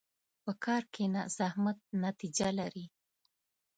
په 0.43 0.51
کار 0.63 0.83
کښېنه، 0.93 1.21
زحمت 1.37 1.77
نتیجه 2.03 2.49
لري. 2.59 2.85